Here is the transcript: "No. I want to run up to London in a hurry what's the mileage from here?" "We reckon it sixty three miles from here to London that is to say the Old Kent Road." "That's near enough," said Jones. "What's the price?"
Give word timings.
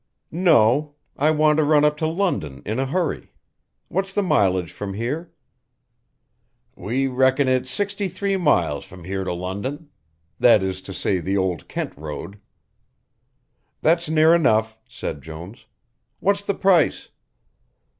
"No. 0.31 0.95
I 1.15 1.29
want 1.29 1.57
to 1.57 1.63
run 1.63 1.85
up 1.85 1.95
to 1.97 2.07
London 2.07 2.63
in 2.65 2.79
a 2.79 2.87
hurry 2.87 3.33
what's 3.87 4.13
the 4.13 4.23
mileage 4.23 4.71
from 4.71 4.95
here?" 4.95 5.31
"We 6.75 7.05
reckon 7.05 7.47
it 7.47 7.67
sixty 7.67 8.07
three 8.07 8.35
miles 8.35 8.83
from 8.83 9.03
here 9.03 9.23
to 9.23 9.31
London 9.31 9.91
that 10.39 10.63
is 10.63 10.81
to 10.89 10.93
say 10.95 11.19
the 11.19 11.37
Old 11.37 11.67
Kent 11.67 11.95
Road." 11.95 12.39
"That's 13.81 14.09
near 14.09 14.33
enough," 14.33 14.75
said 14.89 15.21
Jones. 15.21 15.65
"What's 16.19 16.43
the 16.43 16.55
price?" 16.55 17.09